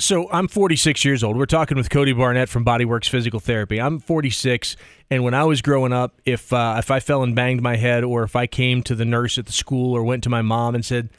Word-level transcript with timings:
So 0.00 0.30
I'm 0.32 0.48
46 0.48 1.04
years 1.04 1.22
old. 1.22 1.36
We're 1.36 1.44
talking 1.44 1.76
with 1.76 1.90
Cody 1.90 2.14
Barnett 2.14 2.48
from 2.48 2.64
Bodyworx 2.64 3.06
Physical 3.06 3.38
Therapy. 3.38 3.78
I'm 3.78 3.98
46, 4.00 4.74
and 5.10 5.22
when 5.22 5.34
I 5.34 5.44
was 5.44 5.60
growing 5.60 5.92
up, 5.92 6.18
if 6.24 6.54
uh, 6.54 6.76
if 6.78 6.90
I 6.90 7.00
fell 7.00 7.22
and 7.22 7.36
banged 7.36 7.60
my 7.60 7.76
head, 7.76 8.02
or 8.02 8.22
if 8.22 8.34
I 8.34 8.46
came 8.46 8.82
to 8.84 8.94
the 8.94 9.04
nurse 9.04 9.36
at 9.36 9.44
the 9.44 9.52
school, 9.52 9.94
or 9.94 10.02
went 10.02 10.24
to 10.24 10.30
my 10.30 10.40
mom 10.40 10.74
and 10.74 10.82
said, 10.82 11.10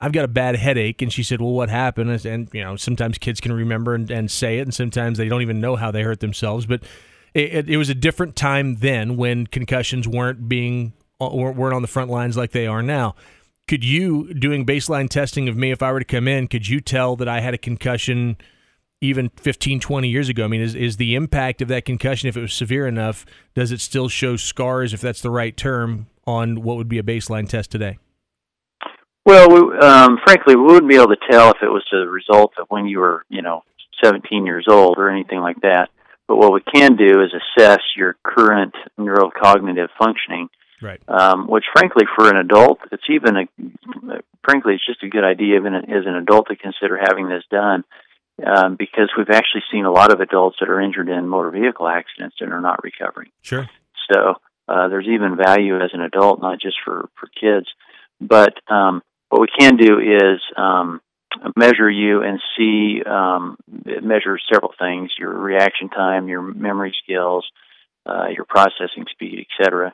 "I've 0.00 0.12
got 0.12 0.24
a 0.24 0.28
bad 0.28 0.56
headache," 0.56 1.02
and 1.02 1.12
she 1.12 1.22
said, 1.22 1.42
"Well, 1.42 1.52
what 1.52 1.68
happened?" 1.68 2.08
And, 2.08 2.24
and 2.24 2.48
you 2.54 2.64
know, 2.64 2.76
sometimes 2.76 3.18
kids 3.18 3.38
can 3.38 3.52
remember 3.52 3.94
and, 3.94 4.10
and, 4.10 4.30
say 4.30 4.60
it, 4.60 4.62
and 4.62 4.72
sometimes 4.72 5.18
they 5.18 5.28
don't 5.28 5.42
even 5.42 5.60
know 5.60 5.76
how 5.76 5.90
they 5.90 6.02
hurt 6.02 6.20
themselves. 6.20 6.64
But 6.64 6.84
it, 7.34 7.52
it, 7.52 7.68
it 7.68 7.76
was 7.76 7.90
a 7.90 7.94
different 7.94 8.34
time 8.34 8.76
then 8.76 9.18
when 9.18 9.46
concussions 9.46 10.08
weren't 10.08 10.48
being 10.48 10.94
uh, 11.20 11.28
weren't 11.28 11.74
on 11.74 11.82
the 11.82 11.88
front 11.88 12.10
lines 12.10 12.38
like 12.38 12.52
they 12.52 12.66
are 12.66 12.82
now 12.82 13.14
could 13.72 13.84
you 13.84 14.34
doing 14.34 14.66
baseline 14.66 15.08
testing 15.08 15.48
of 15.48 15.56
me 15.56 15.70
if 15.70 15.82
i 15.82 15.90
were 15.90 15.98
to 15.98 16.04
come 16.04 16.28
in 16.28 16.46
could 16.46 16.68
you 16.68 16.78
tell 16.78 17.16
that 17.16 17.26
i 17.26 17.40
had 17.40 17.54
a 17.54 17.58
concussion 17.58 18.36
even 19.00 19.30
15 19.30 19.80
20 19.80 20.08
years 20.10 20.28
ago? 20.28 20.44
I 20.44 20.48
mean 20.48 20.60
is, 20.60 20.74
is 20.74 20.98
the 20.98 21.14
impact 21.14 21.62
of 21.62 21.68
that 21.68 21.86
concussion 21.86 22.28
if 22.28 22.36
it 22.36 22.42
was 22.42 22.52
severe 22.52 22.86
enough 22.86 23.24
does 23.54 23.72
it 23.72 23.80
still 23.80 24.10
show 24.10 24.36
scars 24.36 24.92
if 24.92 25.00
that's 25.00 25.22
the 25.22 25.30
right 25.30 25.56
term 25.56 26.06
on 26.26 26.60
what 26.60 26.76
would 26.76 26.88
be 26.90 26.98
a 26.98 27.02
baseline 27.02 27.48
test 27.48 27.70
today? 27.70 27.98
Well 29.24 29.48
we, 29.48 29.78
um, 29.78 30.18
frankly 30.22 30.54
we 30.54 30.64
wouldn't 30.64 30.90
be 30.90 30.96
able 30.96 31.08
to 31.08 31.30
tell 31.30 31.48
if 31.48 31.62
it 31.62 31.68
was 31.68 31.84
the 31.90 32.06
result 32.06 32.52
of 32.58 32.66
when 32.68 32.84
you 32.84 32.98
were 32.98 33.24
you 33.30 33.40
know 33.40 33.62
17 34.04 34.44
years 34.44 34.66
old 34.68 34.98
or 34.98 35.08
anything 35.08 35.40
like 35.40 35.62
that. 35.62 35.88
But 36.28 36.36
what 36.36 36.52
we 36.52 36.60
can 36.60 36.96
do 36.96 37.22
is 37.22 37.32
assess 37.32 37.80
your 37.96 38.16
current 38.22 38.74
neurocognitive 39.00 39.88
functioning 39.98 40.50
Right. 40.82 41.00
Um, 41.08 41.46
which, 41.46 41.64
frankly, 41.72 42.04
for 42.16 42.28
an 42.28 42.36
adult, 42.36 42.80
it's 42.90 43.04
even 43.08 43.36
a, 43.36 44.20
frankly, 44.44 44.74
it's 44.74 44.86
just 44.86 45.02
a 45.02 45.08
good 45.08 45.24
idea, 45.24 45.56
even 45.56 45.74
as 45.74 46.06
an 46.06 46.16
adult, 46.16 46.48
to 46.48 46.56
consider 46.56 46.98
having 46.98 47.28
this 47.28 47.44
done, 47.50 47.84
um, 48.44 48.76
because 48.76 49.10
we've 49.16 49.30
actually 49.30 49.62
seen 49.70 49.84
a 49.84 49.92
lot 49.92 50.12
of 50.12 50.20
adults 50.20 50.56
that 50.60 50.68
are 50.68 50.80
injured 50.80 51.08
in 51.08 51.28
motor 51.28 51.50
vehicle 51.50 51.86
accidents 51.86 52.36
and 52.40 52.52
are 52.52 52.60
not 52.60 52.82
recovering. 52.82 53.30
Sure. 53.42 53.68
So 54.12 54.34
uh, 54.68 54.88
there's 54.88 55.06
even 55.06 55.36
value 55.36 55.76
as 55.76 55.90
an 55.92 56.00
adult, 56.00 56.40
not 56.40 56.60
just 56.60 56.76
for 56.84 57.08
for 57.18 57.28
kids. 57.28 57.66
But 58.20 58.54
um, 58.68 59.02
what 59.28 59.40
we 59.40 59.48
can 59.58 59.76
do 59.76 59.98
is 59.98 60.40
um, 60.56 61.00
measure 61.56 61.90
you 61.90 62.22
and 62.22 62.40
see 62.56 63.02
um, 63.04 63.56
measure 64.02 64.38
several 64.52 64.72
things: 64.78 65.10
your 65.18 65.32
reaction 65.32 65.88
time, 65.88 66.28
your 66.28 66.42
memory 66.42 66.94
skills, 67.02 67.46
uh, 68.06 68.28
your 68.34 68.44
processing 68.44 69.06
speed, 69.10 69.46
etc. 69.60 69.92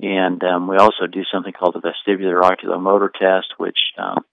And 0.00 0.42
um, 0.44 0.68
we 0.68 0.76
also 0.76 1.06
do 1.10 1.22
something 1.32 1.52
called 1.52 1.74
the 1.74 1.80
vestibular 1.80 2.40
oculomotor 2.42 3.10
test, 3.12 3.48
which 3.56 3.78
um, 3.98 4.24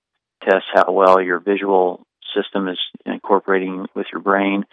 tests 0.43 0.67
how 0.73 0.91
well 0.91 1.21
your 1.21 1.39
visual 1.39 2.05
system 2.35 2.67
is 2.67 2.79
incorporating 3.05 3.87
with 3.95 4.07
your 4.11 4.21
brain. 4.21 4.65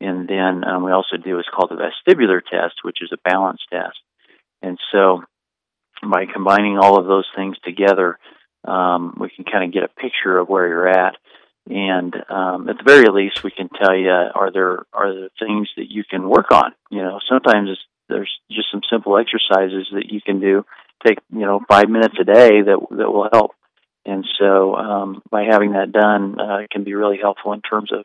And 0.00 0.28
then 0.28 0.64
um, 0.64 0.82
we 0.82 0.90
also 0.90 1.16
do 1.16 1.36
what's 1.36 1.48
called 1.48 1.70
the 1.70 1.76
vestibular 1.76 2.40
test, 2.40 2.76
which 2.82 2.98
is 3.02 3.12
a 3.12 3.28
balance 3.28 3.60
test. 3.70 3.98
And 4.62 4.78
so 4.90 5.22
by 6.02 6.26
combining 6.32 6.78
all 6.78 6.98
of 6.98 7.06
those 7.06 7.26
things 7.36 7.56
together, 7.64 8.18
um, 8.66 9.16
we 9.20 9.30
can 9.30 9.44
kind 9.44 9.64
of 9.64 9.72
get 9.72 9.84
a 9.84 10.00
picture 10.00 10.38
of 10.38 10.48
where 10.48 10.66
you're 10.66 10.88
at. 10.88 11.16
And 11.70 12.14
um, 12.28 12.68
at 12.68 12.78
the 12.78 12.84
very 12.84 13.08
least, 13.08 13.44
we 13.44 13.52
can 13.52 13.68
tell 13.68 13.96
you 13.96 14.10
are 14.10 14.50
there 14.52 14.84
are 14.92 15.14
there 15.14 15.28
things 15.38 15.68
that 15.76 15.88
you 15.88 16.02
can 16.08 16.28
work 16.28 16.50
on. 16.50 16.72
You 16.90 17.02
know, 17.02 17.20
sometimes 17.28 17.70
it's 17.70 17.80
there's 18.12 18.30
just 18.50 18.68
some 18.70 18.82
simple 18.90 19.18
exercises 19.18 19.88
that 19.92 20.10
you 20.10 20.20
can 20.20 20.40
do. 20.40 20.64
Take 21.06 21.18
you 21.30 21.40
know 21.40 21.60
five 21.68 21.88
minutes 21.88 22.14
a 22.20 22.24
day 22.24 22.62
that 22.62 22.78
that 22.90 23.10
will 23.10 23.28
help. 23.32 23.52
And 24.04 24.26
so 24.38 24.74
um, 24.74 25.22
by 25.30 25.44
having 25.44 25.72
that 25.72 25.92
done, 25.92 26.38
uh, 26.40 26.58
it 26.58 26.70
can 26.70 26.84
be 26.84 26.94
really 26.94 27.18
helpful 27.20 27.52
in 27.52 27.60
terms 27.60 27.92
of 27.92 28.04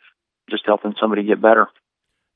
just 0.49 0.63
helping 0.65 0.93
somebody 0.99 1.23
get 1.23 1.41
better. 1.41 1.67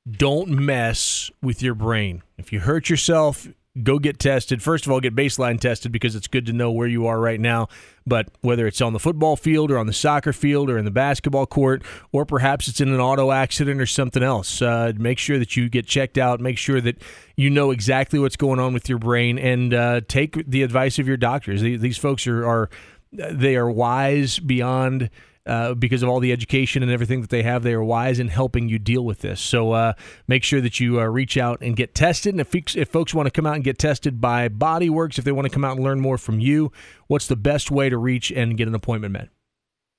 Don't 0.09 0.49
mess 0.49 1.29
with 1.43 1.61
your 1.61 1.75
brain. 1.75 2.23
If 2.37 2.51
you 2.51 2.59
hurt 2.59 2.89
yourself, 2.89 3.47
go 3.81 3.99
get 3.99 4.19
tested. 4.19 4.61
First 4.61 4.85
of 4.85 4.91
all, 4.91 4.99
get 4.99 5.15
baseline 5.15 5.59
tested 5.59 5.91
because 5.91 6.15
it's 6.15 6.27
good 6.27 6.45
to 6.47 6.53
know 6.53 6.71
where 6.71 6.87
you 6.87 7.07
are 7.07 7.19
right 7.19 7.39
now. 7.39 7.69
But 8.05 8.29
whether 8.41 8.67
it's 8.67 8.81
on 8.81 8.93
the 8.93 8.99
football 8.99 9.35
field 9.35 9.71
or 9.71 9.77
on 9.77 9.87
the 9.87 9.93
soccer 9.93 10.33
field 10.33 10.69
or 10.69 10.77
in 10.77 10.85
the 10.85 10.91
basketball 10.91 11.45
court, 11.45 11.83
or 12.11 12.25
perhaps 12.25 12.67
it's 12.67 12.81
in 12.81 12.89
an 12.89 12.99
auto 12.99 13.31
accident 13.31 13.79
or 13.79 13.85
something 13.85 14.23
else, 14.23 14.61
uh, 14.61 14.91
make 14.97 15.19
sure 15.19 15.39
that 15.39 15.55
you 15.55 15.69
get 15.69 15.85
checked 15.85 16.17
out. 16.17 16.39
Make 16.41 16.57
sure 16.57 16.81
that 16.81 17.01
you 17.35 17.49
know 17.49 17.71
exactly 17.71 18.19
what's 18.19 18.35
going 18.35 18.59
on 18.59 18.73
with 18.73 18.89
your 18.89 18.99
brain 18.99 19.37
and 19.39 19.73
uh, 19.73 20.01
take 20.07 20.49
the 20.49 20.63
advice 20.63 20.99
of 20.99 21.07
your 21.07 21.17
doctors. 21.17 21.61
These 21.61 21.97
folks 21.97 22.27
are, 22.27 22.45
are 22.45 22.69
they 23.13 23.55
are 23.55 23.69
wise 23.69 24.39
beyond 24.39 25.09
uh, 25.45 25.73
because 25.73 26.03
of 26.03 26.09
all 26.09 26.19
the 26.19 26.31
education 26.31 26.83
and 26.83 26.91
everything 26.91 27.21
that 27.21 27.29
they 27.29 27.43
have. 27.43 27.63
They 27.63 27.73
are 27.73 27.83
wise 27.83 28.19
in 28.19 28.27
helping 28.27 28.69
you 28.69 28.79
deal 28.79 29.03
with 29.03 29.19
this. 29.19 29.41
So 29.41 29.71
uh, 29.71 29.93
make 30.27 30.43
sure 30.43 30.61
that 30.61 30.79
you 30.79 30.99
uh, 30.99 31.05
reach 31.05 31.37
out 31.37 31.61
and 31.61 31.75
get 31.75 31.95
tested. 31.95 32.33
And 32.33 32.41
if, 32.41 32.53
if 32.75 32.89
folks 32.89 33.13
want 33.13 33.27
to 33.27 33.31
come 33.31 33.45
out 33.45 33.55
and 33.55 33.63
get 33.63 33.77
tested 33.77 34.21
by 34.21 34.49
Bodyworx, 34.49 35.17
if 35.17 35.25
they 35.25 35.31
want 35.31 35.47
to 35.47 35.53
come 35.53 35.65
out 35.65 35.75
and 35.75 35.83
learn 35.83 35.99
more 35.99 36.17
from 36.17 36.39
you, 36.39 36.71
what's 37.07 37.27
the 37.27 37.35
best 37.35 37.71
way 37.71 37.89
to 37.89 37.97
reach 37.97 38.31
and 38.31 38.57
get 38.57 38.67
an 38.67 38.75
appointment 38.75 39.13
met? 39.13 39.29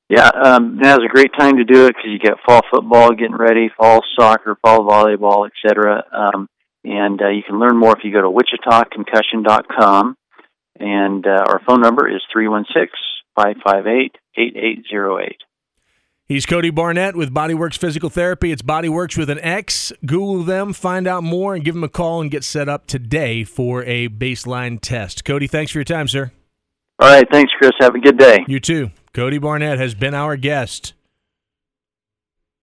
Yeah, 0.08 0.28
um, 0.28 0.76
now's 0.76 0.98
a 0.98 1.08
great 1.08 1.30
time 1.38 1.56
to 1.56 1.64
do 1.64 1.86
it 1.86 1.94
because 1.96 2.10
you 2.10 2.18
got 2.18 2.38
fall 2.46 2.60
football 2.70 3.12
getting 3.12 3.36
ready, 3.36 3.70
fall 3.76 4.00
soccer, 4.18 4.58
fall 4.60 4.80
volleyball, 4.80 5.48
etc. 5.48 6.04
Um, 6.12 6.48
and 6.84 7.20
uh, 7.22 7.28
you 7.28 7.42
can 7.42 7.58
learn 7.58 7.78
more 7.78 7.96
if 7.96 8.04
you 8.04 8.12
go 8.12 8.20
to 8.20 8.28
wichitaconcussion.com. 8.28 10.16
And 10.78 11.26
uh, 11.26 11.44
our 11.46 11.60
phone 11.66 11.80
number 11.80 12.08
is 12.08 12.20
316 12.32 12.88
558 13.34 14.16
8808. 14.36 15.36
He's 16.26 16.46
Cody 16.46 16.70
Barnett 16.70 17.14
with 17.14 17.34
Bodyworx 17.34 17.76
Physical 17.76 18.08
Therapy. 18.08 18.52
It's 18.52 18.62
Bodyworx 18.62 19.18
with 19.18 19.28
an 19.28 19.38
X. 19.40 19.92
Google 20.06 20.44
them, 20.44 20.72
find 20.72 21.06
out 21.06 21.22
more, 21.22 21.54
and 21.54 21.64
give 21.64 21.74
them 21.74 21.84
a 21.84 21.88
call 21.88 22.22
and 22.22 22.30
get 22.30 22.44
set 22.44 22.68
up 22.68 22.86
today 22.86 23.44
for 23.44 23.84
a 23.84 24.08
baseline 24.08 24.78
test. 24.80 25.24
Cody, 25.24 25.46
thanks 25.46 25.72
for 25.72 25.78
your 25.78 25.84
time, 25.84 26.08
sir. 26.08 26.30
All 27.00 27.08
right. 27.08 27.26
Thanks, 27.30 27.52
Chris. 27.58 27.72
Have 27.80 27.94
a 27.94 27.98
good 27.98 28.16
day. 28.16 28.44
You 28.46 28.60
too. 28.60 28.90
Cody 29.12 29.38
Barnett 29.38 29.78
has 29.78 29.94
been 29.94 30.14
our 30.14 30.36
guest. 30.36 30.94